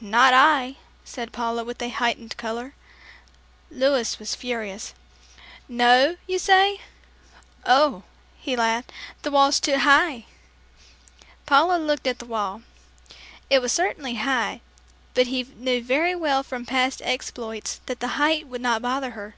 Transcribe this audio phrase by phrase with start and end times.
[0.00, 2.74] "Not I," said Paula, with a heightened color.
[3.72, 4.94] Louis was furious.
[5.66, 6.80] "No, you say?
[7.66, 8.04] Oh,"
[8.38, 8.92] he laughed,
[9.22, 10.26] "the wall's too high."
[11.44, 12.62] Paula looked at the wall.
[13.50, 14.60] It was certainly high,
[15.12, 19.34] but he knew very well from past exploits that the height would not bother her.